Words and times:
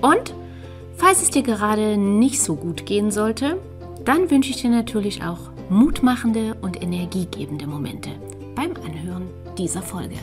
und 0.00 0.34
falls 0.96 1.22
es 1.22 1.30
dir 1.30 1.42
gerade 1.42 1.96
nicht 1.96 2.42
so 2.42 2.56
gut 2.56 2.86
gehen 2.86 3.10
sollte, 3.10 3.58
dann 4.04 4.30
wünsche 4.30 4.50
ich 4.50 4.60
dir 4.60 4.70
natürlich 4.70 5.22
auch 5.22 5.50
mutmachende 5.68 6.56
und 6.60 6.82
energiegebende 6.82 7.66
Momente 7.66 8.10
beim 8.54 8.74
Anhören 8.84 9.28
dieser 9.56 9.82
Folge. 9.82 10.16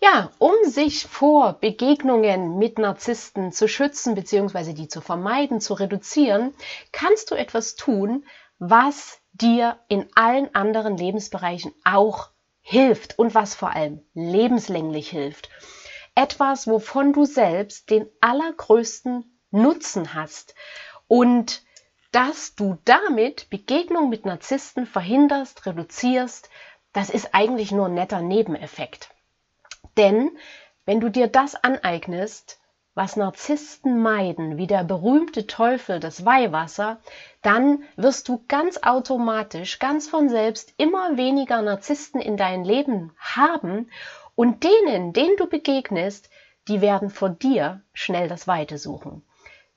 Ja, 0.00 0.30
um 0.38 0.52
sich 0.64 1.06
vor 1.06 1.54
Begegnungen 1.54 2.58
mit 2.58 2.78
Narzissten 2.78 3.52
zu 3.52 3.66
schützen 3.68 4.14
bzw. 4.14 4.74
die 4.74 4.86
zu 4.86 5.00
vermeiden, 5.00 5.62
zu 5.62 5.72
reduzieren, 5.72 6.52
kannst 6.92 7.30
du 7.30 7.34
etwas 7.34 7.74
tun, 7.74 8.26
was 8.58 9.18
dir 9.34 9.78
in 9.88 10.08
allen 10.14 10.54
anderen 10.54 10.96
Lebensbereichen 10.96 11.72
auch 11.84 12.30
hilft 12.60 13.18
und 13.18 13.34
was 13.34 13.54
vor 13.54 13.74
allem 13.74 14.04
lebenslänglich 14.14 15.10
hilft. 15.10 15.50
Etwas, 16.14 16.66
wovon 16.66 17.12
du 17.12 17.24
selbst 17.24 17.90
den 17.90 18.06
allergrößten 18.20 19.38
Nutzen 19.50 20.14
hast 20.14 20.54
und 21.08 21.62
dass 22.12 22.54
du 22.54 22.78
damit 22.84 23.50
Begegnung 23.50 24.08
mit 24.08 24.24
Narzissten 24.24 24.86
verhinderst, 24.86 25.66
reduzierst, 25.66 26.48
das 26.92 27.10
ist 27.10 27.34
eigentlich 27.34 27.72
nur 27.72 27.86
ein 27.86 27.94
netter 27.94 28.22
Nebeneffekt. 28.22 29.10
Denn 29.96 30.30
wenn 30.84 31.00
du 31.00 31.08
dir 31.08 31.26
das 31.26 31.56
aneignest, 31.56 32.60
was 32.94 33.16
Narzissten 33.16 34.00
meiden, 34.00 34.56
wie 34.56 34.68
der 34.68 34.84
berühmte 34.84 35.48
Teufel 35.48 35.98
das 35.98 36.24
Weihwasser, 36.24 37.00
dann 37.42 37.82
wirst 37.96 38.28
du 38.28 38.44
ganz 38.46 38.78
automatisch, 38.82 39.80
ganz 39.80 40.08
von 40.08 40.28
selbst 40.28 40.72
immer 40.76 41.16
weniger 41.16 41.60
Narzissten 41.60 42.20
in 42.20 42.36
dein 42.36 42.64
Leben 42.64 43.12
haben 43.18 43.90
und 44.36 44.62
denen, 44.62 45.12
denen 45.12 45.36
du 45.36 45.48
begegnest, 45.48 46.30
die 46.68 46.80
werden 46.80 47.10
vor 47.10 47.30
dir 47.30 47.82
schnell 47.92 48.28
das 48.28 48.46
Weite 48.46 48.78
suchen. 48.78 49.22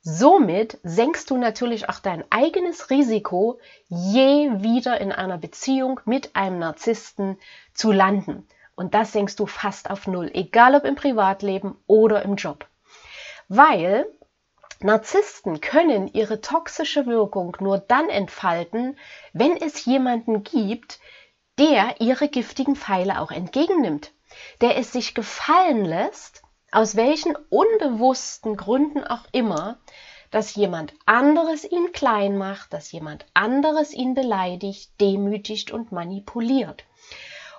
Somit 0.02 0.78
senkst 0.84 1.32
du 1.32 1.38
natürlich 1.38 1.90
auch 1.90 2.00
dein 2.00 2.23
eigenes 2.30 2.92
Risiko, 2.92 3.60
je 3.90 4.62
wieder 4.62 5.02
in 5.02 5.12
einer 5.12 5.40
Beziehung 5.40 6.00
mit 6.06 6.36
einem 6.36 6.60
Narzissten 6.60 7.38
zu 7.73 7.92
landen. 7.92 8.48
Und 8.76 8.94
das 8.94 9.12
senkst 9.12 9.40
du 9.40 9.48
fast 9.48 9.90
auf 9.90 10.06
Null, 10.06 10.30
egal 10.34 10.76
ob 10.76 10.86
im 10.86 10.95
Privatleben 10.95 11.76
oder 11.88 12.22
im 12.22 12.36
Job 12.36 12.68
weil 13.48 14.06
Narzissten 14.80 15.59
können 15.59 16.08
ihre 16.08 16.42
toxische 16.42 17.08
Wirkung 17.08 17.58
nur 17.59 17.80
dann 17.80 18.09
entfalten, 18.09 18.98
wenn 19.34 19.58
es 19.58 19.86
jemanden 19.86 20.44
gibt, 20.44 21.00
der 21.58 22.00
ihre 22.00 22.28
giftigen 22.28 22.76
Pfeile 22.76 23.20
auch 23.20 23.32
entgegennimmt, 23.32 24.11
der 24.61 24.77
es 24.77 24.92
sich 24.92 25.16
gefallen 25.16 25.83
lässt, 25.83 26.44
aus 26.72 26.95
welchen 26.95 27.36
unbewussten 27.49 28.55
Gründen 28.55 29.04
auch 29.04 29.26
immer, 29.32 29.80
dass 30.30 30.55
jemand 30.55 30.93
anderes 31.05 31.64
ihn 31.64 31.92
klein 31.93 32.38
macht, 32.38 32.73
dass 32.73 32.92
jemand 32.92 33.26
anderes 33.33 33.93
ihn 33.93 34.14
beleidigt, 34.14 34.92
demütigt 34.99 35.72
und 35.72 35.92
manipuliert. 35.92 36.83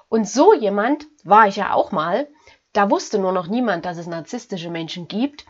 Und 0.09 0.29
so 0.29 0.55
jemand 0.55 1.07
war 1.25 1.49
ich 1.49 1.57
ja 1.57 1.73
auch 1.73 1.91
mal, 1.93 2.29
da 2.79 2.91
wusste 2.91 3.19
nur 3.19 3.33
noch 3.33 3.49
niemand, 3.49 3.85
dass 3.85 3.99
es 3.99 4.07
narzisstische 4.07 4.71
Menschen 4.71 5.09
gibt. 5.09 5.45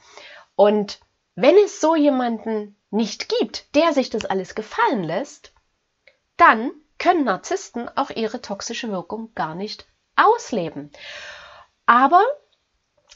Und 0.56 0.98
wenn 1.34 1.54
es 1.62 1.78
so 1.78 1.94
jemanden 1.94 2.74
nicht 2.88 3.28
gibt, 3.28 3.74
der 3.74 3.92
sich 3.92 4.08
das 4.08 4.24
alles 4.24 4.54
gefallen 4.54 5.04
lässt, 5.04 5.52
dann 6.38 6.70
können 6.98 7.24
Narzissten 7.24 7.86
auch 7.96 8.08
ihre 8.08 8.40
toxische 8.40 8.90
Wirkung 8.90 9.34
gar 9.34 9.54
nicht 9.54 9.86
ausleben. 10.16 10.90
Aber 11.84 12.22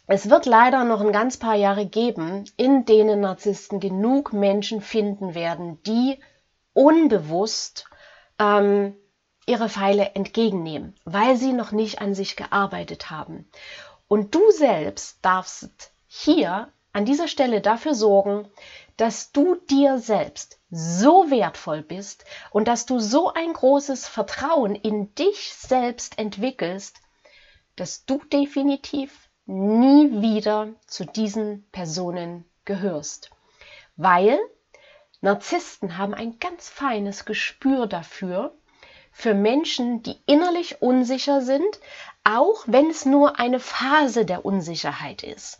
es 0.08 0.28
wird 0.28 0.44
leider 0.44 0.84
noch 0.84 1.00
ein 1.00 1.12
ganz 1.12 1.38
paar 1.38 1.56
Jahre 1.56 1.86
geben, 1.86 2.44
in 2.58 2.84
denen 2.84 3.20
Narzissten 3.20 3.80
genug 3.80 4.34
Menschen 4.34 4.82
finden 4.82 5.34
werden, 5.34 5.82
die 5.84 6.20
unbewusst 6.74 7.86
ähm, 8.38 8.94
ihre 9.46 9.70
Pfeile 9.70 10.14
entgegennehmen, 10.14 10.96
weil 11.06 11.36
sie 11.36 11.54
noch 11.54 11.72
nicht 11.72 12.02
an 12.02 12.14
sich 12.14 12.36
gearbeitet 12.36 13.10
haben. 13.10 13.48
Und 14.12 14.34
du 14.34 14.50
selbst 14.50 15.24
darfst 15.24 15.90
hier 16.06 16.70
an 16.92 17.06
dieser 17.06 17.28
Stelle 17.28 17.62
dafür 17.62 17.94
sorgen, 17.94 18.46
dass 18.98 19.32
du 19.32 19.54
dir 19.54 19.96
selbst 19.96 20.60
so 20.70 21.30
wertvoll 21.30 21.80
bist 21.80 22.26
und 22.50 22.68
dass 22.68 22.84
du 22.84 22.98
so 22.98 23.32
ein 23.32 23.54
großes 23.54 24.06
Vertrauen 24.06 24.74
in 24.74 25.14
dich 25.14 25.54
selbst 25.54 26.18
entwickelst, 26.18 27.00
dass 27.74 28.04
du 28.04 28.18
definitiv 28.30 29.30
nie 29.46 30.20
wieder 30.20 30.74
zu 30.86 31.06
diesen 31.06 31.66
Personen 31.72 32.44
gehörst. 32.66 33.30
Weil 33.96 34.38
Narzissten 35.22 35.96
haben 35.96 36.12
ein 36.12 36.38
ganz 36.38 36.68
feines 36.68 37.24
Gespür 37.24 37.86
dafür, 37.86 38.54
für 39.12 39.34
Menschen, 39.34 40.02
die 40.02 40.16
innerlich 40.26 40.80
unsicher 40.82 41.42
sind, 41.42 41.80
auch 42.24 42.64
wenn 42.66 42.90
es 42.90 43.04
nur 43.04 43.38
eine 43.38 43.60
Phase 43.60 44.24
der 44.24 44.44
Unsicherheit 44.44 45.22
ist. 45.22 45.58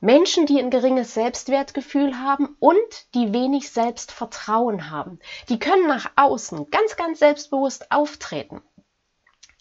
Menschen, 0.00 0.46
die 0.46 0.58
ein 0.58 0.70
geringes 0.70 1.14
Selbstwertgefühl 1.14 2.18
haben 2.18 2.56
und 2.58 3.14
die 3.14 3.32
wenig 3.32 3.70
Selbstvertrauen 3.70 4.90
haben. 4.90 5.20
Die 5.48 5.60
können 5.60 5.86
nach 5.86 6.10
außen 6.16 6.70
ganz, 6.70 6.96
ganz 6.96 7.20
selbstbewusst 7.20 7.92
auftreten. 7.92 8.60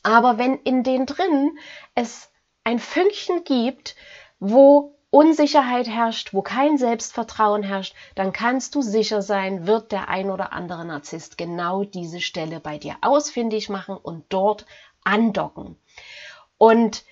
Aber 0.02 0.40
wenn 0.40 0.56
in 0.56 0.84
denen 0.84 1.06
drin 1.06 1.58
es 1.94 2.32
ein 2.64 2.80
Fünkchen 2.80 3.44
gibt, 3.44 3.96
wo 4.40 4.98
Unsicherheit 5.12 5.88
herrscht, 5.88 6.34
wo 6.34 6.42
kein 6.42 6.78
Selbstvertrauen 6.78 7.64
herrscht, 7.64 7.94
dann 8.16 8.32
kannst 8.32 8.74
du 8.74 8.82
sicher 8.82 9.22
sein, 9.22 9.68
wird 9.68 9.92
der 9.92 10.10
ein 10.10 10.32
oder 10.32 10.54
andere 10.54 10.86
Narzisst 10.86 11.38
genau 11.38 11.84
diese 11.84 12.22
Stelle 12.22 12.60
bei 12.60 12.78
dir 12.78 12.96
ausfindig 13.02 13.70
machen 13.70 13.98
und 13.98 14.26
dort 14.30 14.66
andocken. 15.04 15.78
Und 16.62 17.06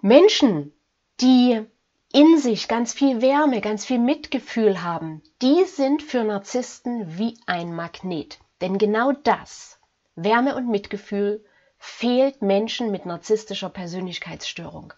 Menschen, 0.00 0.72
die 1.20 1.66
in 2.14 2.38
sich 2.38 2.66
ganz 2.66 2.94
viel 2.94 3.20
Wärme, 3.20 3.60
ganz 3.60 3.84
viel 3.84 3.98
Mitgefühl 3.98 4.82
haben, 4.82 5.22
die 5.42 5.64
sind 5.64 6.02
für 6.02 6.24
Narzissten 6.24 7.18
wie 7.18 7.38
ein 7.44 7.76
Magnet. 7.76 8.38
Denn 8.62 8.78
genau 8.78 9.12
das, 9.12 9.78
Wärme 10.14 10.56
und 10.56 10.70
Mitgefühl, 10.70 11.44
fehlt 11.76 12.40
Menschen 12.40 12.90
mit 12.90 13.04
narzisstischer 13.04 13.68
Persönlichkeitsstörung. 13.68 14.94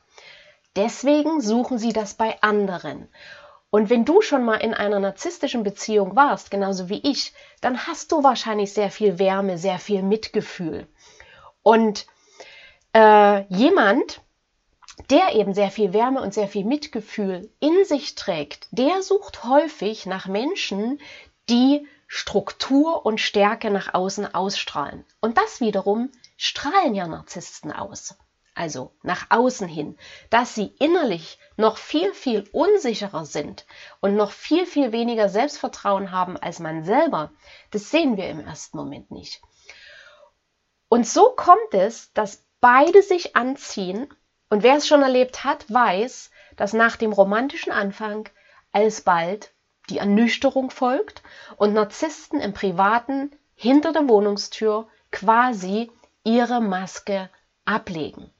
Deswegen 0.77 1.41
suchen 1.41 1.79
sie 1.79 1.93
das 1.93 2.15
bei 2.15 2.41
anderen. 2.43 3.09
Und 3.71 3.91
wenn 3.91 4.05
du 4.05 4.21
schon 4.21 4.45
mal 4.45 4.59
in 4.59 4.75
einer 4.75 5.01
narzisstischen 5.01 5.65
Beziehung 5.65 6.15
warst, 6.15 6.53
genauso 6.53 6.89
wie 6.89 7.01
ich, 7.03 7.35
dann 7.61 7.89
hast 7.89 8.13
du 8.13 8.23
wahrscheinlich 8.23 8.73
sehr 8.73 8.93
viel 8.93 9.19
Wärme, 9.19 9.59
sehr 9.59 9.81
viel 9.81 10.05
Mitgefühl. 10.05 10.87
Und 11.65 12.07
äh, 12.97 13.45
jemand, 13.55 14.23
der 15.11 15.35
eben 15.35 15.53
sehr 15.53 15.71
viel 15.71 15.93
Wärme 15.93 16.23
und 16.23 16.33
sehr 16.33 16.49
viel 16.49 16.65
Mitgefühl 16.65 17.51
in 17.61 17.85
sich 17.85 18.15
trägt, 18.15 18.69
der 18.71 19.03
sucht 19.03 19.45
häufig 19.45 20.07
nach 20.07 20.27
Menschen, 20.27 20.99
die 21.51 21.87
Struktur 22.07 23.05
und 23.05 23.21
Stärke 23.21 23.71
nach 23.71 23.93
außen 23.93 24.35
ausstrahlen. 24.35 25.05
Und 25.21 25.37
das 25.37 25.61
wiederum 25.61 26.11
strahlen 26.39 26.95
ja 26.95 27.07
Narzissten 27.07 27.71
aus. 27.71 28.17
Also 28.55 28.93
nach 29.03 29.27
außen 29.29 29.69
hin, 29.69 29.99
dass 30.31 30.55
sie 30.55 30.73
innerlich 30.79 31.39
noch 31.59 31.77
viel, 31.77 32.15
viel 32.15 32.49
unsicherer 32.53 33.27
sind 33.27 33.67
und 34.01 34.17
noch 34.17 34.31
viel, 34.31 34.65
viel 34.65 34.93
weniger 34.93 35.29
Selbstvertrauen 35.29 36.13
haben 36.13 36.39
als 36.39 36.61
man 36.61 36.83
selber, 36.83 37.31
das 37.71 37.91
sehen 37.91 38.17
wir 38.17 38.31
im 38.31 38.41
ersten 38.41 38.79
Moment 38.79 39.11
nicht. 39.11 39.43
Und 40.89 41.07
so 41.07 41.35
kommt 41.37 41.75
es, 41.75 42.15
dass 42.15 42.46
beide 42.61 43.03
sich 43.03 43.37
anziehen 43.37 44.09
und 44.49 44.63
wer 44.63 44.77
es 44.77 44.87
schon 44.87 45.03
erlebt 45.03 45.45
hat, 45.45 45.71
weiß, 45.73 46.31
dass 46.57 46.73
nach 46.73 46.97
dem 46.97 47.13
romantischen 47.13 47.73
Anfang 47.73 48.29
alsbald 48.73 49.53
die 49.91 49.99
Ernüchterung 49.99 50.71
folgt 50.71 51.23
und 51.57 51.73
Narzissten 51.73 52.41
im 52.41 52.53
Privaten 52.53 53.31
hinter 53.55 53.93
der 53.93 54.09
Wohnungstür 54.09 54.89
quasi 55.11 55.91
ihre 56.25 56.61
Maske 56.61 57.31
ablegen. 57.65 58.31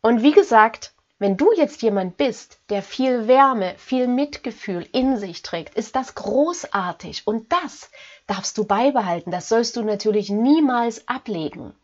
Und 0.00 0.22
wie 0.22 0.32
gesagt, 0.32 0.92
wenn 1.18 1.36
du 1.36 1.52
jetzt 1.52 1.82
jemand 1.82 2.16
bist, 2.16 2.60
der 2.70 2.82
viel 2.82 3.26
Wärme, 3.26 3.74
viel 3.76 4.06
Mitgefühl 4.06 4.88
in 4.92 5.16
sich 5.16 5.42
trägt, 5.42 5.74
ist 5.74 5.96
das 5.96 6.14
großartig 6.14 7.26
und 7.26 7.52
das 7.52 7.90
darfst 8.28 8.56
du 8.56 8.64
beibehalten. 8.64 9.32
Das 9.32 9.48
sollst 9.48 9.76
du 9.76 9.82
natürlich 9.82 10.30
niemals 10.30 11.08
ablegen, 11.08 11.74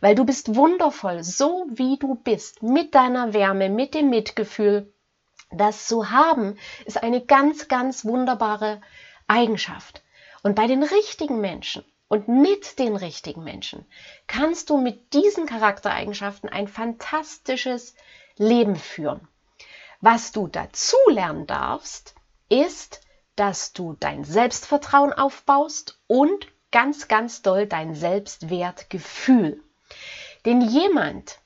weil 0.00 0.14
du 0.14 0.24
bist 0.24 0.54
wundervoll, 0.54 1.22
so 1.22 1.66
wie 1.70 1.98
du 1.98 2.14
bist, 2.14 2.62
mit 2.62 2.94
deiner 2.94 3.32
Wärme, 3.32 3.68
mit 3.68 3.94
dem 3.94 4.10
Mitgefühl. 4.10 4.92
Das 5.50 5.86
zu 5.86 6.10
haben, 6.10 6.56
ist 6.86 7.02
eine 7.02 7.24
ganz, 7.24 7.68
ganz 7.68 8.04
wunderbare 8.04 8.80
Eigenschaft. 9.26 10.02
Und 10.42 10.56
bei 10.56 10.66
den 10.66 10.82
richtigen 10.82 11.40
Menschen 11.40 11.84
und 12.08 12.28
mit 12.28 12.78
den 12.78 12.96
richtigen 12.96 13.44
Menschen 13.44 13.86
kannst 14.26 14.70
du 14.70 14.76
mit 14.76 15.14
diesen 15.14 15.46
Charaktereigenschaften 15.46 16.48
ein 16.48 16.68
fantastisches 16.68 17.94
Leben 18.36 18.76
führen. 18.76 19.28
Was 20.00 20.32
du 20.32 20.48
dazu 20.48 20.96
lernen 21.08 21.46
darfst, 21.46 22.14
ist, 22.48 23.00
dass 23.36 23.72
du 23.72 23.96
dein 23.98 24.24
Selbstvertrauen 24.24 25.12
aufbaust 25.12 26.00
und 26.06 26.48
ganz, 26.72 27.08
ganz 27.08 27.42
doll 27.42 27.66
dein 27.66 27.94
Selbstwertgefühl. 27.94 29.62
Denn 30.44 30.60
jemand 30.60 31.38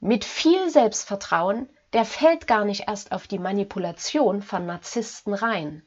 mit 0.00 0.24
viel 0.24 0.70
Selbstvertrauen, 0.70 1.68
der 1.92 2.04
fällt 2.04 2.46
gar 2.46 2.64
nicht 2.64 2.88
erst 2.88 3.12
auf 3.12 3.26
die 3.26 3.38
Manipulation 3.38 4.42
von 4.42 4.66
Narzissten 4.66 5.34
rein. 5.34 5.82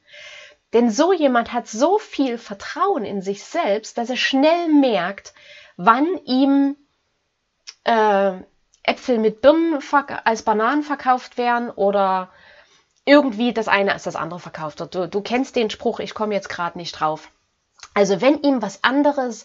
Denn 0.72 0.90
so 0.90 1.12
jemand 1.12 1.52
hat 1.52 1.66
so 1.66 1.98
viel 1.98 2.36
Vertrauen 2.36 3.04
in 3.04 3.22
sich 3.22 3.44
selbst, 3.44 3.96
dass 3.96 4.10
er 4.10 4.16
schnell 4.16 4.68
merkt, 4.68 5.32
wann 5.76 6.06
ihm 6.24 6.76
äh, 7.84 8.32
Äpfel 8.82 9.18
mit 9.18 9.40
Birnen 9.40 9.78
als 10.24 10.42
Bananen 10.42 10.82
verkauft 10.82 11.38
werden 11.38 11.70
oder 11.70 12.30
irgendwie 13.04 13.54
das 13.54 13.68
eine 13.68 13.92
als 13.92 14.02
das 14.02 14.16
andere 14.16 14.40
verkauft 14.40 14.80
wird. 14.80 14.94
Du, 14.94 15.08
du 15.08 15.22
kennst 15.22 15.56
den 15.56 15.70
Spruch, 15.70 16.00
ich 16.00 16.14
komme 16.14 16.34
jetzt 16.34 16.50
gerade 16.50 16.76
nicht 16.76 16.92
drauf. 16.92 17.30
Also 17.98 18.20
wenn 18.20 18.42
ihm 18.42 18.62
was 18.62 18.84
anderes 18.84 19.44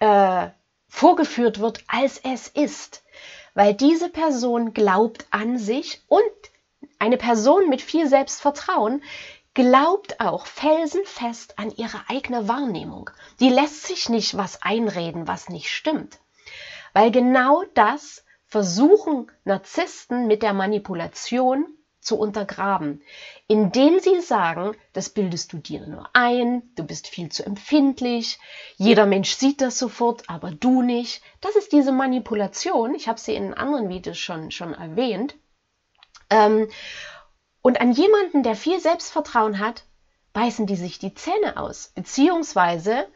äh, 0.00 0.48
vorgeführt 0.86 1.60
wird, 1.60 1.82
als 1.86 2.18
es 2.22 2.46
ist, 2.46 3.02
weil 3.54 3.72
diese 3.72 4.10
Person 4.10 4.74
glaubt 4.74 5.24
an 5.30 5.56
sich 5.56 6.02
und 6.06 6.20
eine 6.98 7.16
Person 7.16 7.70
mit 7.70 7.80
viel 7.80 8.06
Selbstvertrauen 8.06 9.02
glaubt 9.54 10.20
auch 10.20 10.44
felsenfest 10.44 11.58
an 11.58 11.70
ihre 11.74 12.02
eigene 12.08 12.46
Wahrnehmung. 12.48 13.08
Die 13.40 13.48
lässt 13.48 13.84
sich 13.84 14.10
nicht 14.10 14.36
was 14.36 14.60
einreden, 14.60 15.26
was 15.26 15.48
nicht 15.48 15.70
stimmt. 15.70 16.18
Weil 16.92 17.10
genau 17.10 17.64
das 17.72 18.26
versuchen 18.44 19.32
Narzissten 19.44 20.26
mit 20.26 20.42
der 20.42 20.52
Manipulation 20.52 21.66
zu 22.06 22.18
untergraben, 22.18 23.02
indem 23.48 23.98
sie 23.98 24.20
sagen, 24.20 24.76
das 24.92 25.10
bildest 25.10 25.52
du 25.52 25.58
dir 25.58 25.86
nur 25.86 26.08
ein, 26.12 26.62
du 26.76 26.84
bist 26.84 27.08
viel 27.08 27.30
zu 27.30 27.44
empfindlich, 27.44 28.38
jeder 28.76 29.06
Mensch 29.06 29.34
sieht 29.34 29.60
das 29.60 29.78
sofort, 29.78 30.28
aber 30.28 30.52
du 30.52 30.82
nicht. 30.82 31.22
Das 31.40 31.56
ist 31.56 31.72
diese 31.72 31.92
Manipulation, 31.92 32.94
ich 32.94 33.08
habe 33.08 33.18
sie 33.18 33.34
in 33.34 33.54
anderen 33.54 33.88
Videos 33.88 34.18
schon, 34.18 34.50
schon 34.50 34.72
erwähnt. 34.72 35.34
Ähm, 36.30 36.68
und 37.60 37.80
an 37.80 37.92
jemanden, 37.92 38.42
der 38.42 38.54
viel 38.54 38.80
Selbstvertrauen 38.80 39.58
hat, 39.58 39.84
beißen 40.32 40.66
die 40.66 40.76
sich 40.76 40.98
die 40.98 41.14
Zähne 41.14 41.56
aus, 41.56 41.92
beziehungsweise 41.94 43.08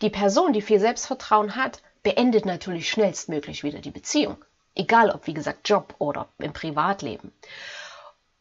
die 0.00 0.10
Person, 0.10 0.52
die 0.52 0.62
viel 0.62 0.80
Selbstvertrauen 0.80 1.56
hat, 1.56 1.82
beendet 2.02 2.46
natürlich 2.46 2.88
schnellstmöglich 2.88 3.62
wieder 3.62 3.80
die 3.80 3.90
Beziehung. 3.90 4.42
Egal 4.74 5.10
ob, 5.10 5.26
wie 5.26 5.34
gesagt, 5.34 5.68
Job 5.68 5.94
oder 5.98 6.28
im 6.38 6.52
Privatleben. 6.52 7.32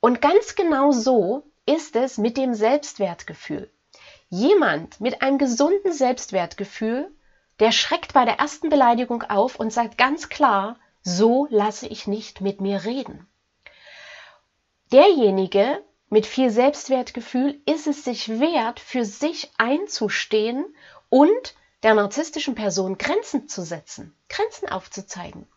Und 0.03 0.19
ganz 0.19 0.55
genau 0.55 0.91
so 0.91 1.49
ist 1.65 1.95
es 1.95 2.17
mit 2.17 2.35
dem 2.35 2.55
Selbstwertgefühl. 2.55 3.71
Jemand 4.27 4.99
mit 4.99 5.21
einem 5.21 5.37
gesunden 5.37 5.93
Selbstwertgefühl, 5.93 7.09
der 7.61 7.71
schreckt 7.71 8.11
bei 8.11 8.25
der 8.25 8.37
ersten 8.37 8.67
Beleidigung 8.67 9.23
auf 9.23 9.55
und 9.55 9.71
sagt 9.71 9.97
ganz 9.97 10.27
klar, 10.27 10.77
so 11.03 11.47
lasse 11.49 11.87
ich 11.87 12.05
nicht 12.05 12.41
mit 12.41 12.59
mir 12.59 12.83
reden. 12.83 13.29
Derjenige 14.91 15.81
mit 16.09 16.25
viel 16.25 16.49
Selbstwertgefühl 16.49 17.61
ist 17.65 17.87
es 17.87 18.03
sich 18.03 18.27
wert, 18.41 18.81
für 18.81 19.05
sich 19.05 19.53
einzustehen 19.57 20.65
und 21.07 21.55
der 21.83 21.93
narzisstischen 21.93 22.55
Person 22.55 22.97
Grenzen 22.97 23.47
zu 23.47 23.61
setzen, 23.63 24.13
Grenzen 24.27 24.67
aufzuzeigen. 24.67 25.47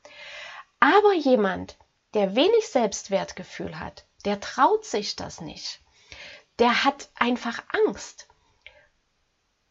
Aber 0.78 1.14
jemand, 1.14 1.76
der 2.14 2.37
wenig 2.37 2.69
Selbstwertgefühl 2.69 3.81
hat, 3.81 4.06
der 4.26 4.40
traut 4.40 4.84
sich 4.84 5.17
das 5.17 5.40
nicht. 5.40 5.81
Der 6.58 6.84
hat 6.84 7.08
einfach 7.14 7.62
Angst. 7.87 8.28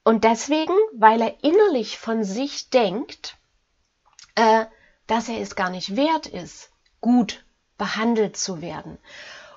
Und 0.03 0.23
deswegen, 0.23 0.73
weil 0.93 1.21
er 1.21 1.43
innerlich 1.43 1.97
von 1.97 2.23
sich 2.23 2.69
denkt, 2.69 3.37
äh, 4.35 4.65
dass 5.07 5.29
er 5.29 5.39
es 5.39 5.55
gar 5.55 5.69
nicht 5.69 5.95
wert 5.95 6.27
ist, 6.27 6.71
gut 7.01 7.45
behandelt 7.77 8.37
zu 8.37 8.61
werden. 8.61 8.97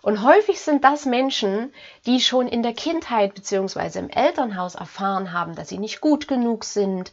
Und 0.03 0.23
häufig 0.23 0.61
sind 0.61 0.85
das 0.85 1.07
Menschen, 1.07 1.73
die 2.07 2.21
schon 2.21 2.49
in 2.49 2.63
der 2.63 2.73
Kindheit 2.73 3.35
bzw. 3.35 3.99
im 3.99 4.11
Elternhaus 4.11 4.75
erfahren 4.75 5.33
haben, 5.33 5.55
dass 5.55 5.69
sie 5.69 5.79
nicht 5.79 6.01
gut 6.01 6.29
genug 6.29 6.65
sind, 6.65 7.13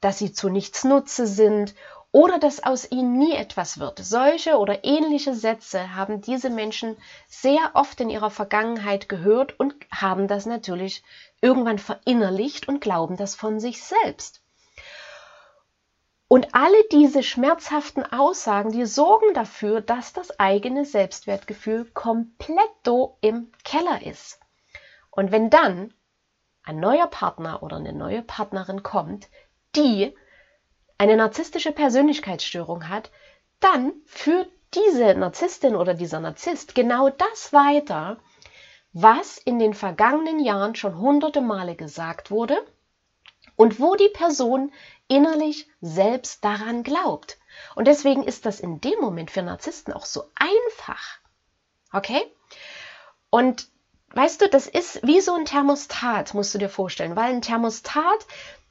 dass 0.00 0.18
sie 0.18 0.32
zu 0.32 0.48
nichts 0.48 0.84
Nutze 0.84 1.26
sind 1.26 1.74
oder 2.14 2.38
dass 2.38 2.62
aus 2.62 2.88
ihnen 2.92 3.18
nie 3.18 3.32
etwas 3.32 3.80
wird. 3.80 3.98
Solche 3.98 4.56
oder 4.58 4.84
ähnliche 4.84 5.34
Sätze 5.34 5.96
haben 5.96 6.20
diese 6.20 6.48
Menschen 6.48 6.96
sehr 7.26 7.72
oft 7.74 8.00
in 8.00 8.08
ihrer 8.08 8.30
Vergangenheit 8.30 9.08
gehört 9.08 9.58
und 9.58 9.74
haben 9.92 10.28
das 10.28 10.46
natürlich 10.46 11.02
irgendwann 11.40 11.80
verinnerlicht 11.80 12.68
und 12.68 12.80
glauben 12.80 13.16
das 13.16 13.34
von 13.34 13.58
sich 13.58 13.82
selbst. 13.82 14.40
Und 16.28 16.54
alle 16.54 16.84
diese 16.92 17.24
schmerzhaften 17.24 18.04
Aussagen, 18.04 18.70
die 18.70 18.86
sorgen 18.86 19.34
dafür, 19.34 19.80
dass 19.80 20.12
das 20.12 20.38
eigene 20.38 20.84
Selbstwertgefühl 20.84 21.84
komplett 21.94 22.70
im 23.22 23.50
Keller 23.64 24.06
ist. 24.06 24.38
Und 25.10 25.32
wenn 25.32 25.50
dann 25.50 25.92
ein 26.62 26.78
neuer 26.78 27.08
Partner 27.08 27.60
oder 27.64 27.78
eine 27.78 27.92
neue 27.92 28.22
Partnerin 28.22 28.84
kommt, 28.84 29.28
die 29.74 30.14
eine 30.98 31.16
narzisstische 31.16 31.72
Persönlichkeitsstörung 31.72 32.88
hat, 32.88 33.10
dann 33.60 33.92
führt 34.06 34.50
diese 34.74 35.14
Narzisstin 35.14 35.76
oder 35.76 35.94
dieser 35.94 36.20
Narzisst 36.20 36.74
genau 36.74 37.10
das 37.10 37.52
weiter, 37.52 38.18
was 38.92 39.38
in 39.38 39.58
den 39.58 39.74
vergangenen 39.74 40.40
Jahren 40.40 40.74
schon 40.74 40.98
hunderte 40.98 41.40
Male 41.40 41.74
gesagt 41.74 42.30
wurde 42.30 42.56
und 43.56 43.80
wo 43.80 43.94
die 43.94 44.08
Person 44.08 44.72
innerlich 45.08 45.68
selbst 45.80 46.44
daran 46.44 46.82
glaubt. 46.82 47.38
Und 47.74 47.86
deswegen 47.86 48.24
ist 48.24 48.46
das 48.46 48.60
in 48.60 48.80
dem 48.80 48.98
Moment 49.00 49.30
für 49.30 49.42
Narzissten 49.42 49.92
auch 49.92 50.06
so 50.06 50.30
einfach. 50.34 51.18
Okay? 51.92 52.22
Und 53.30 53.68
weißt 54.10 54.40
du, 54.40 54.48
das 54.48 54.66
ist 54.66 55.04
wie 55.06 55.20
so 55.20 55.34
ein 55.34 55.44
Thermostat, 55.44 56.34
musst 56.34 56.54
du 56.54 56.58
dir 56.58 56.68
vorstellen, 56.68 57.16
weil 57.16 57.32
ein 57.32 57.42
Thermostat 57.42 58.26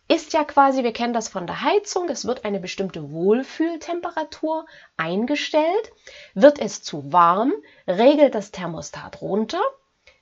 ist 0.07 0.33
ja 0.33 0.43
quasi, 0.43 0.83
wir 0.83 0.93
kennen 0.93 1.13
das 1.13 1.29
von 1.29 1.47
der 1.47 1.61
Heizung, 1.61 2.09
es 2.09 2.25
wird 2.25 2.45
eine 2.45 2.59
bestimmte 2.59 3.11
Wohlfühltemperatur 3.11 4.65
eingestellt. 4.97 5.91
Wird 6.33 6.59
es 6.59 6.83
zu 6.83 7.11
warm, 7.13 7.53
regelt 7.87 8.35
das 8.35 8.51
Thermostat 8.51 9.21
runter, 9.21 9.61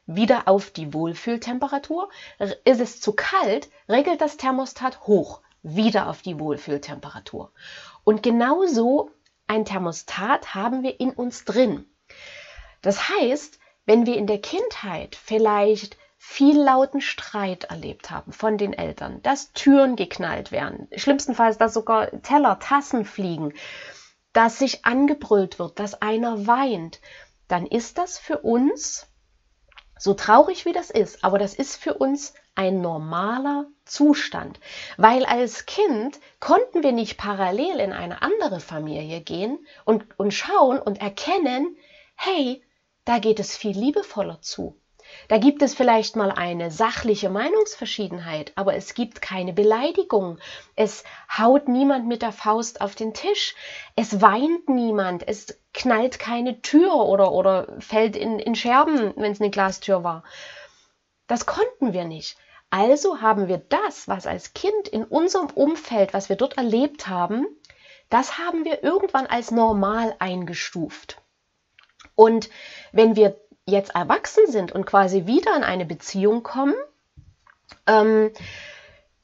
wieder 0.06 0.48
auf 0.48 0.72
die 0.72 0.94
Wohlfühltemperatur. 0.94 2.10
Ist 2.64 2.80
es 2.80 3.02
zu 3.02 3.14
kalt, 3.14 3.70
regelt 3.90 4.22
das 4.22 4.38
Thermostat 4.38 5.08
hoch, 5.08 5.42
wieder 5.64 6.08
auf 6.08 6.22
die 6.22 6.40
Wohlfühltemperatur. 6.40 7.52
Und 8.04 8.24
genauso 8.24 9.12
ein 9.48 9.66
Thermostat 9.66 10.54
haben 10.54 10.84
wir 10.84 11.00
in 11.00 11.12
uns 11.12 11.44
drin. 11.44 11.86
Das 12.82 13.10
heißt, 13.10 13.60
wenn 13.86 14.06
wir 14.06 14.16
in 14.16 14.28
der 14.28 14.40
Kindheit 14.40 15.16
vielleicht 15.16 15.98
viel 16.24 16.62
lauten 16.62 17.01
Streit 17.01 17.63
erlebt 17.63 18.12
haben 18.12 18.32
von 18.32 18.60
den 18.60 18.74
Eltern, 18.74 19.24
dass 19.24 19.54
Türen 19.54 19.96
geknallt 19.96 20.51
werden, 20.51 20.88
schlimmstenfalls, 20.96 21.58
dass 21.58 21.74
sogar 21.74 22.12
Teller, 22.22 22.60
Tassen 22.60 23.06
fliegen, 23.06 23.56
dass 24.32 24.60
sich 24.60 24.86
angebrüllt 24.86 25.58
wird, 25.58 25.80
dass 25.80 26.00
einer 26.00 26.46
weint, 26.46 27.01
dann 27.48 27.66
ist 27.66 27.98
das 27.98 28.20
für 28.20 28.38
uns, 28.38 29.08
so 29.98 30.13
traurig 30.13 30.66
wie 30.66 30.74
das 30.74 30.92
ist, 30.92 31.24
aber 31.24 31.40
das 31.40 31.56
ist 31.56 31.75
für 31.75 31.96
uns 31.96 32.36
ein 32.54 32.82
normaler 32.82 33.66
Zustand, 33.84 34.60
weil 34.98 35.25
als 35.25 35.66
Kind 35.66 36.20
konnten 36.40 36.84
wir 36.84 36.92
nicht 36.92 37.18
parallel 37.18 37.80
in 37.80 37.94
eine 37.94 38.22
andere 38.22 38.60
Familie 38.60 39.22
gehen 39.22 39.58
und, 39.86 40.06
und 40.20 40.36
schauen 40.36 40.78
und 40.80 41.01
erkennen, 41.01 41.75
hey, 42.16 42.63
da 43.06 43.18
geht 43.18 43.40
es 43.40 43.58
viel 43.58 43.75
liebevoller 43.75 44.40
zu. 44.42 44.78
Da 45.27 45.38
gibt 45.38 45.62
es 45.62 45.74
vielleicht 45.74 46.15
mal 46.15 46.32
eine 46.32 46.72
sachliche 46.72 47.30
Meinungsverschiedenheit, 47.30 48.51
aber 48.56 48.75
es 48.75 48.94
gibt 48.94 49.22
keine 49.22 49.53
Beleidigung. 49.53 50.39
Es 50.75 51.03
haut 51.38 51.68
niemand 51.68 52.08
mit 52.08 52.22
der 52.22 52.32
Faust 52.32 52.82
auf 52.82 52.96
den 52.96 53.13
Tisch. 53.13 53.56
Es 53.96 54.22
weint 54.22 54.70
niemand. 54.70 55.27
Es 55.27 55.60
knallt 55.74 56.20
keine 56.20 56.62
Tür 56.62 56.94
oder, 56.96 57.32
oder 57.32 57.68
fällt 57.80 58.15
in, 58.15 58.39
in 58.39 58.56
Scherben, 58.56 59.13
wenn 59.15 59.32
es 59.32 59.41
eine 59.41 59.51
Glastür 59.51 60.03
war. 60.03 60.24
Das 61.27 61.46
konnten 61.46 61.94
wir 61.94 62.06
nicht. 62.06 62.38
Also 62.70 63.22
haben 63.22 63.48
wir 63.48 63.58
das, 63.58 64.08
was 64.08 64.25
als 64.27 64.53
Kind 64.53 64.88
in 64.88 65.03
unserem 65.03 65.48
Umfeld, 65.48 66.13
was 66.13 66.30
wir 66.30 66.38
dort 66.38 66.58
erlebt 66.58 67.08
haben, 67.08 67.46
das 68.10 68.38
haben 68.38 68.65
wir 68.65 68.84
irgendwann 68.84 69.27
als 69.27 69.51
normal 69.51 70.15
eingestuft. 70.20 71.22
Und 72.15 72.50
wenn 72.91 73.15
wir 73.15 73.39
jetzt 73.72 73.96
erwachsen 73.96 74.46
sind 74.48 74.72
und 74.72 74.86
quasi 74.86 75.25
wieder 75.25 75.56
in 75.56 75.63
eine 75.63 75.86
Beziehung 75.86 76.44
kommen, 76.44 76.75
ähm, 77.88 78.32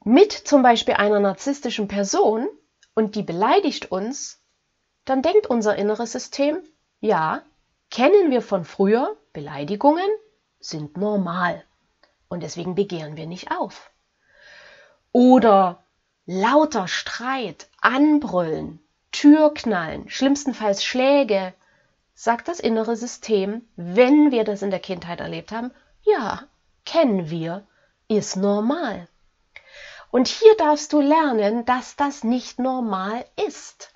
mit 0.03 0.31
zum 0.31 0.63
Beispiel 0.63 0.95
einer 0.95 1.19
narzisstischen 1.19 1.87
Person 1.87 2.47
und 2.95 3.15
die 3.15 3.23
beleidigt 3.23 3.91
uns, 3.91 4.41
dann 5.05 5.21
denkt 5.21 5.47
unser 5.47 5.75
inneres 5.75 6.11
System, 6.11 6.59
ja, 6.99 7.43
kennen 7.91 8.31
wir 8.31 8.41
von 8.41 8.65
früher, 8.65 9.15
Beleidigungen 9.33 10.09
sind 10.59 10.97
normal 10.97 11.63
und 12.27 12.43
deswegen 12.43 12.75
begehren 12.75 13.17
wir 13.17 13.27
nicht 13.27 13.51
auf. 13.51 13.91
Oder 15.11 15.83
lauter 16.25 16.87
Streit, 16.87 17.69
Anbrüllen, 17.81 18.79
Türknallen, 19.11 20.09
schlimmstenfalls 20.09 20.83
Schläge, 20.83 21.53
sagt 22.19 22.47
das 22.47 22.59
innere 22.59 22.95
System, 22.95 23.69
wenn 23.75 24.31
wir 24.31 24.43
das 24.43 24.63
in 24.63 24.71
der 24.71 24.79
Kindheit 24.79 25.19
erlebt 25.19 25.51
haben, 25.51 25.71
ja, 26.01 26.47
kennen 26.83 27.29
wir, 27.29 27.67
ist 28.07 28.35
normal. 28.35 29.07
Und 30.09 30.27
hier 30.27 30.55
darfst 30.57 30.91
du 30.93 30.99
lernen, 30.99 31.63
dass 31.65 31.95
das 31.95 32.23
nicht 32.23 32.57
normal 32.57 33.23
ist. 33.47 33.93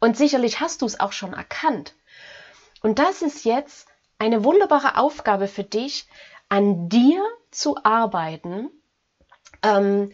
Und 0.00 0.16
sicherlich 0.16 0.58
hast 0.58 0.82
du 0.82 0.86
es 0.86 0.98
auch 0.98 1.12
schon 1.12 1.32
erkannt. 1.32 1.94
Und 2.82 2.98
das 2.98 3.22
ist 3.22 3.44
jetzt 3.44 3.86
eine 4.18 4.42
wunderbare 4.42 4.98
Aufgabe 4.98 5.46
für 5.46 5.64
dich, 5.64 6.08
an 6.48 6.88
dir 6.88 7.24
zu 7.52 7.76
arbeiten, 7.84 8.68
ähm, 9.62 10.10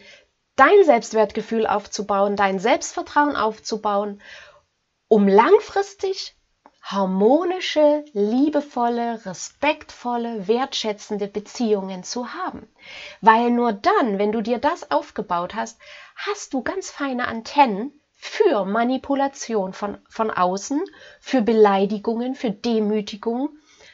dein 0.55 0.83
Selbstwertgefühl 0.83 1.65
aufzubauen, 1.65 2.35
dein 2.35 2.59
Selbstvertrauen 2.59 3.35
aufzubauen, 3.35 4.21
um 5.07 5.27
langfristig 5.27 6.35
harmonische, 6.81 8.03
liebevolle, 8.13 9.25
respektvolle, 9.25 10.47
wertschätzende 10.47 11.27
Beziehungen 11.27 12.03
zu 12.03 12.33
haben. 12.33 12.67
Weil 13.21 13.51
nur 13.51 13.71
dann, 13.71 14.17
wenn 14.17 14.31
du 14.31 14.41
dir 14.41 14.57
das 14.57 14.91
aufgebaut 14.91 15.55
hast, 15.55 15.79
hast 16.15 16.53
du 16.53 16.63
ganz 16.63 16.89
feine 16.89 17.27
Antennen 17.27 17.93
für 18.13 18.65
Manipulation 18.65 19.73
von, 19.73 19.97
von 20.09 20.31
außen, 20.31 20.83
für 21.19 21.41
Beleidigungen, 21.41 22.35
für 22.35 22.51
Demütigungen. 22.51 23.49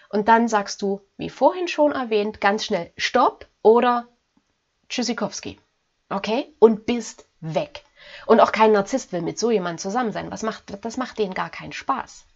Und 0.09 0.27
dann 0.27 0.47
sagst 0.47 0.81
du, 0.81 1.01
wie 1.17 1.29
vorhin 1.29 1.67
schon 1.67 1.91
erwähnt, 1.91 2.41
ganz 2.41 2.65
schnell 2.65 2.91
Stopp 2.97 3.47
oder 3.61 4.07
Tschüssikowski. 4.89 5.59
Okay? 6.09 6.53
Und 6.59 6.85
bist 6.85 7.25
weg. 7.41 7.83
Und 8.25 8.39
auch 8.39 8.51
kein 8.51 8.71
Narzisst 8.71 9.11
will 9.11 9.21
mit 9.21 9.39
so 9.39 9.51
jemandem 9.51 9.79
zusammen 9.79 10.11
sein. 10.11 10.31
Was 10.31 10.43
macht, 10.43 10.63
das 10.83 10.97
macht 10.97 11.19
denen 11.19 11.33
gar 11.33 11.49
keinen 11.49 11.73
Spaß. 11.73 12.26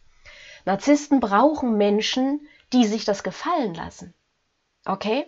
Narzissten 0.65 1.19
brauchen 1.19 1.77
Menschen, 1.77 2.47
die 2.73 2.85
sich 2.85 3.05
das 3.05 3.23
gefallen 3.23 3.73
lassen. 3.73 4.13
Okay? 4.85 5.25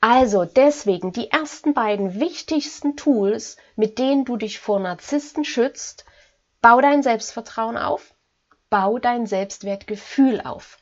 Also 0.00 0.44
deswegen 0.44 1.12
die 1.12 1.30
ersten 1.30 1.74
beiden 1.74 2.20
wichtigsten 2.20 2.96
Tools, 2.96 3.56
mit 3.74 3.98
denen 3.98 4.24
du 4.24 4.36
dich 4.36 4.60
vor 4.60 4.78
Narzissten 4.78 5.44
schützt, 5.44 6.04
bau 6.60 6.80
dein 6.80 7.02
Selbstvertrauen 7.02 7.76
auf, 7.76 8.14
bau 8.70 8.98
dein 8.98 9.26
Selbstwertgefühl 9.26 10.40
auf. 10.40 10.78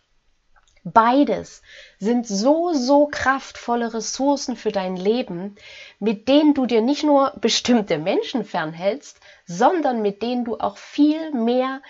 Beides 0.85 1.63
sind 1.99 2.29
so, 2.29 2.73
so 2.73 3.09
kraftvolle 3.09 3.93
Ressourcen 3.93 4.55
für 4.55 4.71
dein 4.71 4.95
Leben, 4.95 5.57
mit 5.99 6.29
denen 6.29 6.55
du 6.55 6.67
dir 6.67 6.81
nicht 6.81 7.03
nur 7.03 7.33
bestimmte 7.41 7.99
Menschen 7.99 8.45
fernhältst, 8.45 9.19
sondern 9.47 10.01
mit 10.01 10.23
denen 10.23 10.45
du 10.45 10.59
auch 10.59 10.77
viel 10.77 11.33
mehr 11.33 11.83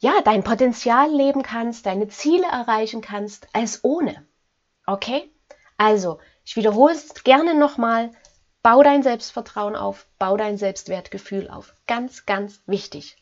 ja, 0.00 0.22
dein 0.24 0.42
Potenzial 0.42 1.10
leben 1.14 1.42
kannst, 1.42 1.86
deine 1.86 2.08
Ziele 2.08 2.46
erreichen 2.46 3.02
kannst, 3.02 3.46
als 3.52 3.84
ohne. 3.84 4.26
Okay? 4.86 5.30
Also, 5.76 6.18
ich 6.44 6.56
wiederhole 6.56 6.94
es 6.94 7.22
gerne 7.22 7.54
nochmal. 7.54 8.10
Bau 8.62 8.82
dein 8.82 9.02
Selbstvertrauen 9.02 9.76
auf, 9.76 10.06
bau 10.18 10.36
dein 10.36 10.58
Selbstwertgefühl 10.58 11.48
auf. 11.48 11.74
Ganz, 11.86 12.26
ganz 12.26 12.60
wichtig. 12.66 13.16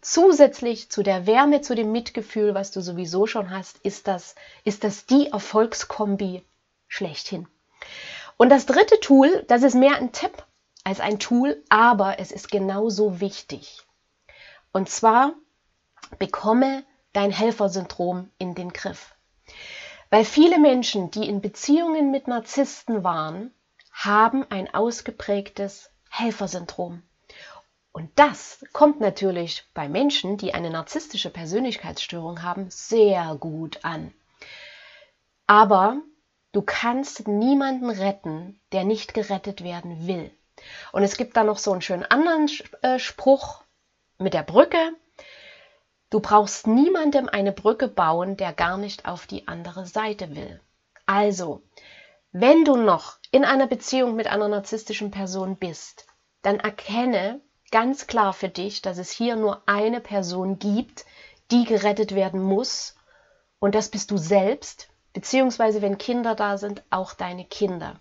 Zusätzlich 0.00 0.90
zu 0.90 1.02
der 1.02 1.26
Wärme, 1.26 1.60
zu 1.60 1.74
dem 1.74 1.92
Mitgefühl, 1.92 2.54
was 2.54 2.70
du 2.70 2.80
sowieso 2.80 3.26
schon 3.26 3.50
hast, 3.50 3.78
ist 3.78 4.08
das, 4.08 4.34
ist 4.64 4.84
das 4.84 5.06
die 5.06 5.28
Erfolgskombi 5.28 6.44
schlechthin. 6.86 7.48
Und 8.36 8.50
das 8.50 8.66
dritte 8.66 9.00
Tool, 9.00 9.44
das 9.48 9.62
ist 9.62 9.74
mehr 9.74 9.96
ein 9.96 10.12
Tipp 10.12 10.44
als 10.84 11.00
ein 11.00 11.18
Tool, 11.18 11.62
aber 11.68 12.18
es 12.18 12.32
ist 12.32 12.50
genauso 12.50 13.20
wichtig. 13.20 13.82
Und 14.72 14.88
zwar 14.88 15.34
bekomme 16.18 16.84
dein 17.12 17.30
Helfersyndrom 17.30 18.30
in 18.38 18.54
den 18.54 18.72
Griff. 18.72 19.14
Weil 20.10 20.24
viele 20.24 20.58
Menschen, 20.58 21.10
die 21.10 21.28
in 21.28 21.40
Beziehungen 21.40 22.10
mit 22.10 22.28
Narzissten 22.28 23.04
waren, 23.04 23.52
haben 23.92 24.46
ein 24.50 24.72
ausgeprägtes 24.72 25.90
Helfersyndrom. 26.08 27.02
Und 27.92 28.10
das 28.16 28.64
kommt 28.72 29.00
natürlich 29.00 29.64
bei 29.74 29.88
Menschen, 29.88 30.36
die 30.36 30.54
eine 30.54 30.70
narzisstische 30.70 31.30
Persönlichkeitsstörung 31.30 32.42
haben, 32.42 32.70
sehr 32.70 33.34
gut 33.34 33.84
an. 33.84 34.14
Aber 35.46 35.96
du 36.52 36.62
kannst 36.62 37.26
niemanden 37.26 37.90
retten, 37.90 38.60
der 38.72 38.84
nicht 38.84 39.14
gerettet 39.14 39.64
werden 39.64 40.06
will. 40.06 40.30
Und 40.92 41.02
es 41.02 41.16
gibt 41.16 41.36
da 41.36 41.44
noch 41.44 41.58
so 41.58 41.72
einen 41.72 41.82
schönen 41.82 42.04
anderen 42.04 42.48
äh, 42.82 42.98
Spruch 42.98 43.62
mit 44.18 44.34
der 44.34 44.42
Brücke. 44.42 44.92
Du 46.10 46.20
brauchst 46.20 46.66
niemandem 46.66 47.28
eine 47.28 47.52
Brücke 47.52 47.86
bauen, 47.86 48.36
der 48.36 48.52
gar 48.52 48.78
nicht 48.78 49.06
auf 49.06 49.26
die 49.26 49.46
andere 49.46 49.86
Seite 49.86 50.34
will. 50.34 50.60
Also, 51.04 51.62
wenn 52.32 52.64
du 52.64 52.76
noch 52.76 53.18
in 53.30 53.44
einer 53.44 53.66
Beziehung 53.66 54.14
mit 54.16 54.26
einer 54.26 54.48
narzisstischen 54.48 55.10
Person 55.10 55.56
bist, 55.56 56.06
dann 56.42 56.60
erkenne 56.60 57.40
ganz 57.70 58.06
klar 58.06 58.32
für 58.32 58.48
dich, 58.48 58.80
dass 58.80 58.98
es 58.98 59.10
hier 59.10 59.36
nur 59.36 59.62
eine 59.66 60.00
Person 60.00 60.58
gibt, 60.58 61.04
die 61.50 61.64
gerettet 61.64 62.14
werden 62.14 62.42
muss. 62.42 62.94
Und 63.58 63.74
das 63.74 63.88
bist 63.88 64.10
du 64.10 64.16
selbst, 64.16 64.88
beziehungsweise 65.12 65.82
wenn 65.82 65.98
Kinder 65.98 66.34
da 66.34 66.56
sind, 66.56 66.82
auch 66.90 67.12
deine 67.12 67.44
Kinder. 67.44 68.00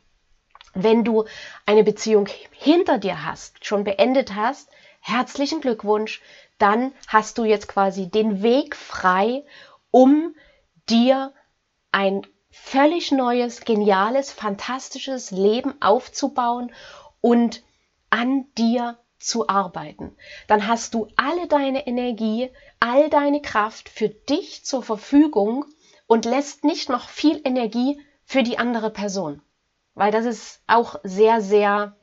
Wenn 0.73 1.03
du 1.03 1.25
eine 1.65 1.83
Beziehung 1.83 2.27
hinter 2.51 2.99
dir 2.99 3.25
hast, 3.25 3.65
schon 3.65 3.83
beendet 3.83 4.35
hast, 4.35 4.69
herzlichen 5.07 5.61
Glückwunsch, 5.61 6.21
dann 6.57 6.93
hast 7.07 7.37
du 7.37 7.45
jetzt 7.45 7.67
quasi 7.67 8.09
den 8.09 8.41
Weg 8.41 8.75
frei, 8.75 9.43
um 9.91 10.35
dir 10.89 11.33
ein 11.91 12.25
völlig 12.49 13.11
neues, 13.11 13.61
geniales, 13.61 14.31
fantastisches 14.31 15.31
Leben 15.31 15.81
aufzubauen 15.81 16.71
und 17.21 17.63
an 18.09 18.45
dir 18.57 18.97
zu 19.19 19.47
arbeiten. 19.47 20.15
Dann 20.47 20.67
hast 20.67 20.93
du 20.93 21.07
alle 21.15 21.47
deine 21.47 21.87
Energie, 21.87 22.51
all 22.79 23.09
deine 23.09 23.41
Kraft 23.41 23.89
für 23.89 24.09
dich 24.09 24.65
zur 24.65 24.83
Verfügung 24.83 25.65
und 26.05 26.25
lässt 26.25 26.63
nicht 26.63 26.89
noch 26.89 27.09
viel 27.09 27.41
Energie 27.43 28.01
für 28.23 28.43
die 28.43 28.57
andere 28.57 28.89
Person. 28.89 29.41
Weil 29.95 30.11
das 30.11 30.25
ist 30.25 30.61
auch 30.67 30.99
sehr, 31.03 31.41
sehr, 31.41 31.95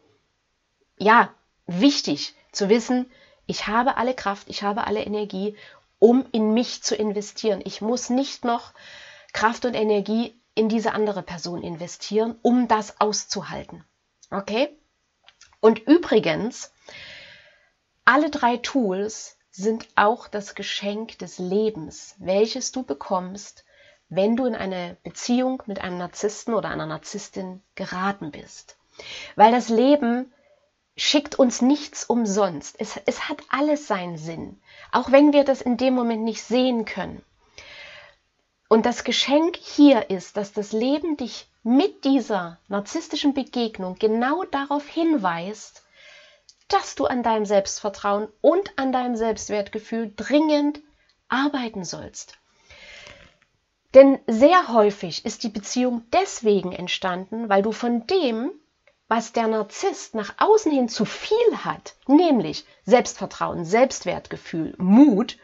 ja, 0.98 1.32
wichtig 1.66 2.34
zu 2.56 2.68
wissen, 2.68 3.10
ich 3.46 3.66
habe 3.66 3.96
alle 3.96 4.14
Kraft, 4.14 4.48
ich 4.48 4.62
habe 4.62 4.86
alle 4.86 5.02
Energie, 5.02 5.56
um 5.98 6.26
in 6.32 6.54
mich 6.54 6.82
zu 6.82 6.94
investieren. 6.94 7.62
Ich 7.64 7.80
muss 7.80 8.10
nicht 8.10 8.44
noch 8.44 8.72
Kraft 9.32 9.64
und 9.64 9.74
Energie 9.74 10.40
in 10.54 10.68
diese 10.68 10.92
andere 10.92 11.22
Person 11.22 11.62
investieren, 11.62 12.38
um 12.42 12.68
das 12.68 13.00
auszuhalten. 13.00 13.84
Okay? 14.30 14.68
Und 15.60 15.80
übrigens, 15.80 16.72
alle 18.04 18.30
drei 18.30 18.58
Tools 18.58 19.38
sind 19.50 19.88
auch 19.94 20.28
das 20.28 20.54
Geschenk 20.54 21.18
des 21.18 21.38
Lebens, 21.38 22.16
welches 22.18 22.72
du 22.72 22.82
bekommst, 22.82 23.64
wenn 24.08 24.36
du 24.36 24.46
in 24.46 24.54
eine 24.54 24.96
Beziehung 25.02 25.62
mit 25.66 25.80
einem 25.80 25.98
Narzissten 25.98 26.54
oder 26.54 26.68
einer 26.68 26.86
Narzisstin 26.86 27.62
geraten 27.74 28.30
bist. 28.30 28.76
Weil 29.36 29.52
das 29.52 29.68
Leben 29.68 30.32
schickt 30.96 31.38
uns 31.38 31.60
nichts 31.60 32.04
umsonst. 32.04 32.76
Es, 32.78 32.98
es 33.06 33.28
hat 33.28 33.38
alles 33.48 33.86
seinen 33.86 34.16
Sinn, 34.16 34.60
auch 34.92 35.10
wenn 35.10 35.32
wir 35.32 35.44
das 35.44 35.60
in 35.60 35.76
dem 35.76 35.94
Moment 35.94 36.22
nicht 36.22 36.42
sehen 36.42 36.84
können. 36.84 37.22
Und 38.68 38.86
das 38.86 39.04
Geschenk 39.04 39.56
hier 39.56 40.10
ist, 40.10 40.36
dass 40.36 40.52
das 40.52 40.72
Leben 40.72 41.16
dich 41.16 41.48
mit 41.62 42.04
dieser 42.04 42.58
narzisstischen 42.68 43.34
Begegnung 43.34 43.96
genau 43.98 44.44
darauf 44.44 44.86
hinweist, 44.86 45.82
dass 46.68 46.94
du 46.94 47.06
an 47.06 47.22
deinem 47.22 47.46
Selbstvertrauen 47.46 48.28
und 48.40 48.78
an 48.78 48.92
deinem 48.92 49.16
Selbstwertgefühl 49.16 50.12
dringend 50.16 50.80
arbeiten 51.28 51.84
sollst. 51.84 52.38
Denn 53.94 54.18
sehr 54.26 54.68
häufig 54.68 55.24
ist 55.24 55.44
die 55.44 55.48
Beziehung 55.48 56.02
deswegen 56.12 56.72
entstanden, 56.72 57.48
weil 57.48 57.62
du 57.62 57.70
von 57.70 58.06
dem, 58.06 58.50
was 59.08 59.32
der 59.32 59.48
Narzisst 59.48 60.14
nach 60.14 60.34
außen 60.38 60.72
hin 60.72 60.88
zu 60.88 61.04
viel 61.04 61.58
hat, 61.64 61.94
nämlich 62.06 62.64
Selbstvertrauen, 62.84 63.64
Selbstwertgefühl, 63.64 64.74
Mut, 64.78 65.38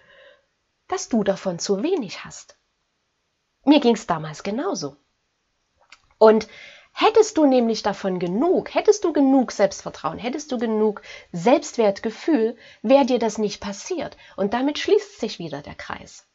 dass 0.89 1.09
du 1.09 1.23
davon 1.25 1.59
zu 1.59 1.83
wenig 1.83 2.25
hast. 2.25 2.59
Mir 3.65 3.81
ging 3.81 3.95
es 3.95 4.07
damals 4.07 4.43
genauso. 4.43 4.97
Und 6.19 6.49
hättest 6.93 7.37
du 7.37 7.47
nämlich 7.47 7.83
davon 7.83 8.19
genug, 8.19 8.75
hättest 8.75 9.05
du 9.05 9.13
genug 9.13 9.53
Selbstvertrauen, 9.53 10.19
hättest 10.19 10.51
du 10.53 10.59
genug 10.59 11.03
Selbstwertgefühl, 11.33 12.57
wäre 12.83 13.07
dir 13.07 13.19
das 13.19 13.39
nicht 13.39 13.61
passiert. 13.61 14.17
Und 14.37 14.55
damit 14.55 14.79
schließt 14.79 15.21
sich 15.21 15.39
wieder 15.39 15.63
der 15.63 15.75
Kreis. 15.75 16.30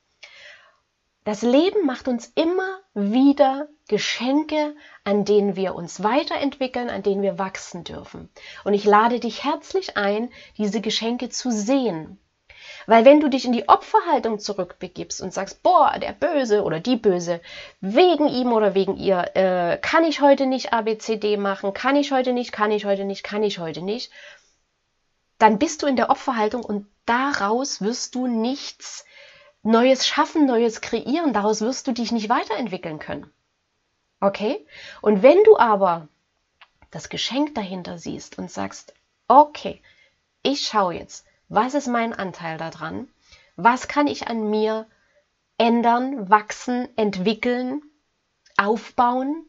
Das 1.26 1.42
Leben 1.42 1.88
macht 1.88 2.08
uns 2.08 2.32
immer 2.36 2.80
wieder 2.94 3.68
Geschenke, 3.88 4.76
an 5.04 5.26
denen 5.26 5.56
wir 5.56 5.74
uns 5.74 6.04
weiterentwickeln, 6.04 6.88
an 6.92 7.02
denen 7.02 7.24
wir 7.24 7.40
wachsen 7.40 7.84
dürfen. 7.84 8.30
Und 8.64 8.76
ich 8.76 8.86
lade 8.86 9.20
dich 9.20 9.44
herzlich 9.44 9.98
ein, 9.98 10.32
diese 10.58 10.82
Geschenke 10.82 11.30
zu 11.30 11.52
sehen. 11.52 12.20
Weil 12.86 13.06
wenn 13.06 13.22
du 13.22 13.28
dich 13.28 13.46
in 13.46 13.54
die 13.54 13.68
Opferhaltung 13.68 14.38
zurückbegibst 14.38 15.20
und 15.20 15.34
sagst, 15.34 15.64
boah, 15.64 15.98
der 16.00 16.14
Böse 16.14 16.64
oder 16.64 16.80
die 16.80 16.96
Böse, 16.96 17.42
wegen 17.82 18.28
ihm 18.28 18.54
oder 18.54 18.76
wegen 18.76 18.96
ihr, 18.96 19.36
äh, 19.36 19.78
kann 19.78 20.04
ich 20.04 20.22
heute 20.22 20.46
nicht 20.46 20.74
ABCD 20.74 21.38
machen, 21.38 21.74
kann 21.74 21.96
ich 21.96 22.12
heute 22.12 22.34
nicht, 22.34 22.52
kann 22.52 22.70
ich 22.70 22.86
heute 22.86 23.04
nicht, 23.04 23.24
kann 23.24 23.42
ich 23.42 23.58
heute 23.58 23.82
nicht, 23.82 24.12
dann 25.40 25.58
bist 25.58 25.82
du 25.82 25.88
in 25.88 25.96
der 25.96 26.12
Opferhaltung 26.12 26.64
und 26.64 26.86
daraus 27.08 27.82
wirst 27.82 28.14
du 28.14 28.28
nichts 28.28 29.06
Neues 29.68 30.06
schaffen, 30.06 30.46
Neues 30.46 30.80
kreieren, 30.80 31.34
daraus 31.34 31.60
wirst 31.62 31.88
du 31.88 31.92
dich 31.92 32.12
nicht 32.12 32.30
weiterentwickeln 32.30 33.00
können. 33.00 33.34
Okay? 34.20 34.64
Und 35.02 35.24
wenn 35.24 35.44
du 35.44 35.58
aber 35.58 36.08
das 36.92 37.10
Geschenk 37.10 37.56
dahinter 37.56 37.98
siehst 37.98 38.38
und 38.38 38.52
sagst, 38.52 38.94
okay, 39.28 39.82
ich 40.44 40.68
schaue 40.68 40.94
jetzt, 40.94 41.26
was 41.50 41.74
ist 41.74 41.88
mein 41.88 42.14
Anteil 42.14 42.60
daran? 42.60 43.08
Was 43.56 43.88
kann 43.88 44.06
ich 44.06 44.28
an 44.28 44.52
mir 44.52 44.86
ändern, 45.58 46.30
wachsen, 46.30 46.88
entwickeln, 46.96 47.82
aufbauen? 48.58 49.48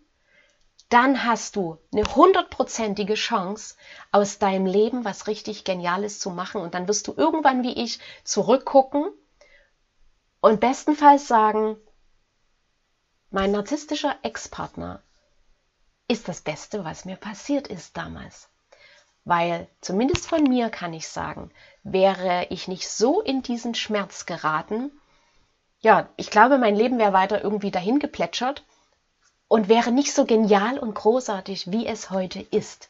Dann 0.88 1.24
hast 1.24 1.56
du 1.56 1.76
eine 1.92 2.04
hundertprozentige 2.04 3.16
Chance, 3.16 3.74
aus 4.12 4.38
deinem 4.38 4.64
Leben 4.64 5.04
was 5.04 5.26
richtig 5.26 5.64
Geniales 5.64 6.20
zu 6.20 6.30
machen. 6.30 6.62
Und 6.62 6.72
dann 6.72 6.88
wirst 6.88 7.06
du 7.06 7.12
irgendwann 7.14 7.62
wie 7.62 7.74
ich 7.74 7.98
zurückgucken 8.24 9.12
und 10.46 10.60
bestenfalls 10.60 11.26
sagen, 11.26 11.76
mein 13.32 13.50
narzisstischer 13.50 14.14
Ex-Partner 14.22 15.02
ist 16.06 16.28
das 16.28 16.40
Beste, 16.40 16.84
was 16.84 17.04
mir 17.04 17.16
passiert 17.16 17.66
ist 17.66 17.96
damals. 17.96 18.48
Weil 19.24 19.66
zumindest 19.80 20.28
von 20.28 20.44
mir 20.44 20.70
kann 20.70 20.92
ich 20.92 21.08
sagen, 21.08 21.50
wäre 21.82 22.46
ich 22.50 22.68
nicht 22.68 22.88
so 22.88 23.20
in 23.20 23.42
diesen 23.42 23.74
Schmerz 23.74 24.24
geraten, 24.24 24.92
ja, 25.80 26.08
ich 26.16 26.30
glaube, 26.30 26.58
mein 26.58 26.76
Leben 26.76 27.00
wäre 27.00 27.12
weiter 27.12 27.42
irgendwie 27.42 27.72
dahin 27.72 27.98
geplätschert 27.98 28.62
und 29.48 29.68
wäre 29.68 29.90
nicht 29.90 30.14
so 30.14 30.26
genial 30.26 30.78
und 30.78 30.94
großartig, 30.94 31.72
wie 31.72 31.88
es 31.88 32.10
heute 32.10 32.40
ist. 32.40 32.88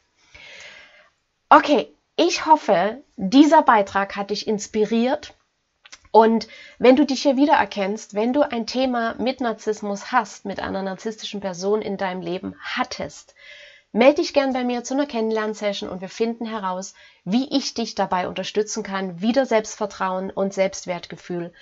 Okay, 1.49 1.89
ich 2.17 2.45
hoffe, 2.45 3.03
dieser 3.16 3.62
Beitrag 3.62 4.14
hat 4.14 4.29
dich 4.29 4.47
inspiriert 4.47 5.33
und 6.11 6.49
wenn 6.79 6.97
du 6.97 7.05
dich 7.05 7.23
hier 7.23 7.37
wiedererkennst, 7.37 8.14
wenn 8.14 8.33
du 8.33 8.42
ein 8.42 8.66
Thema 8.66 9.14
mit 9.19 9.40
Narzissmus 9.40 10.12
hast, 10.12 10.45
mit 10.45 10.61
einer 10.61 10.83
narzisstischen 10.83 11.40
Person 11.40 11.83
in 11.83 11.97
deinem 11.97 12.21
Leben 12.21 12.55
hattest, 12.61 13.35
melde 13.92 14.23
dich 14.23 14.35
gern 14.35 14.53
bei 14.53 14.64
mir 14.64 14.85
zu 14.85 14.95
einer 14.95 15.07
Kennenlernsession 15.07 15.88
und 15.88 16.01
wir 16.01 16.09
finden 16.09 16.45
heraus, 16.47 16.95
wie 17.25 17.49
ich 17.57 17.75
dich 17.75 17.95
dabei 17.95 18.29
unterstützen 18.29 18.83
kann, 18.83 19.21
wieder 19.21 19.47
Selbstvertrauen 19.47 20.31
und 20.31 20.53
Selbstwertgefühl 20.53 21.53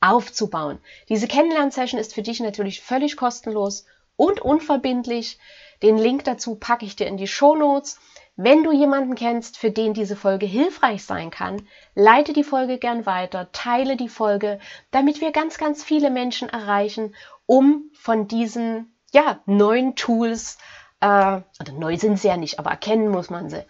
aufzubauen. 0.00 0.80
Diese 1.08 1.28
Kennenlernsession 1.28 2.00
ist 2.00 2.14
für 2.14 2.22
dich 2.22 2.40
natürlich 2.40 2.80
völlig 2.80 3.16
kostenlos 3.16 3.86
und 4.16 4.40
unverbindlich. 4.40 5.38
Den 5.82 5.98
Link 5.98 6.24
dazu 6.24 6.56
packe 6.56 6.84
ich 6.84 6.96
dir 6.96 7.06
in 7.06 7.16
die 7.16 7.26
Show 7.26 7.54
Notes. 7.54 7.98
Wenn 8.36 8.64
du 8.64 8.72
jemanden 8.72 9.14
kennst, 9.14 9.58
für 9.58 9.70
den 9.70 9.94
diese 9.94 10.16
Folge 10.16 10.44
hilfreich 10.44 11.04
sein 11.04 11.30
kann, 11.30 11.68
leite 11.94 12.32
die 12.32 12.42
Folge 12.42 12.78
gern 12.78 13.06
weiter, 13.06 13.52
teile 13.52 13.96
die 13.96 14.08
Folge, 14.08 14.58
damit 14.90 15.20
wir 15.20 15.30
ganz, 15.30 15.56
ganz 15.56 15.84
viele 15.84 16.10
Menschen 16.10 16.48
erreichen, 16.48 17.14
um 17.46 17.90
von 17.92 18.26
diesen 18.26 18.96
ja, 19.12 19.40
neuen 19.46 19.94
Tools, 19.94 20.58
äh, 20.98 21.06
oder 21.06 21.72
neu 21.78 21.96
sind 21.96 22.18
sie 22.18 22.26
ja 22.26 22.36
nicht, 22.36 22.58
aber 22.58 22.70
erkennen 22.70 23.08
muss 23.08 23.30
man 23.30 23.48
sie, 23.48 23.62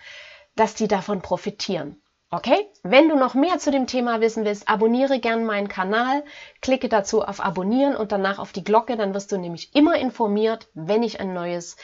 dass 0.56 0.74
die 0.74 0.88
davon 0.88 1.20
profitieren. 1.20 2.00
Okay? 2.30 2.66
Wenn 2.82 3.10
du 3.10 3.16
noch 3.16 3.34
mehr 3.34 3.58
zu 3.58 3.70
dem 3.70 3.86
Thema 3.86 4.22
wissen 4.22 4.46
willst, 4.46 4.68
abonniere 4.68 5.20
gern 5.20 5.44
meinen 5.44 5.68
Kanal, 5.68 6.24
klicke 6.62 6.88
dazu 6.88 7.22
auf 7.22 7.44
Abonnieren 7.44 7.94
und 7.94 8.12
danach 8.12 8.38
auf 8.38 8.52
die 8.52 8.64
Glocke, 8.64 8.96
dann 8.96 9.12
wirst 9.12 9.30
du 9.30 9.36
nämlich 9.36 9.74
immer 9.74 9.96
informiert, 9.96 10.68
wenn 10.72 11.02
ich 11.02 11.20
ein 11.20 11.34
neues 11.34 11.76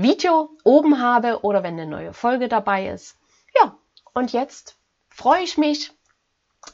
Video 0.00 0.50
oben 0.62 1.02
habe 1.02 1.40
oder 1.42 1.64
wenn 1.64 1.74
eine 1.74 1.90
neue 1.90 2.12
Folge 2.12 2.46
dabei 2.46 2.88
ist. 2.88 3.16
Ja, 3.60 3.76
und 4.14 4.32
jetzt 4.32 4.76
freue 5.08 5.42
ich 5.42 5.58
mich, 5.58 5.90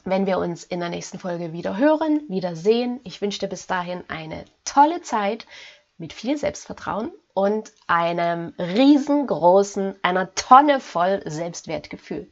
wenn 0.03 0.27
wir 0.27 0.37
uns 0.37 0.63
in 0.63 0.79
der 0.79 0.89
nächsten 0.89 1.17
Folge 1.17 1.51
wieder 1.51 1.75
hören, 1.75 2.21
wieder 2.29 2.55
sehen. 2.55 2.99
Ich 3.03 3.23
wünsche 3.23 3.39
dir 3.39 3.47
bis 3.47 3.65
dahin 3.65 4.03
eine 4.09 4.45
tolle 4.63 5.01
Zeit 5.01 5.47
mit 5.97 6.13
viel 6.13 6.37
Selbstvertrauen 6.37 7.11
und 7.33 7.71
einem 7.87 8.53
riesengroßen, 8.59 9.95
einer 10.03 10.35
Tonne 10.35 10.79
voll 10.79 11.23
Selbstwertgefühl. 11.25 12.31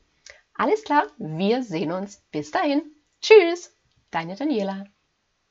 Alles 0.53 0.83
klar, 0.83 1.07
wir 1.17 1.63
sehen 1.63 1.91
uns. 1.91 2.21
Bis 2.31 2.51
dahin. 2.51 2.83
Tschüss, 3.19 3.75
deine 4.11 4.35
Daniela. 4.35 4.85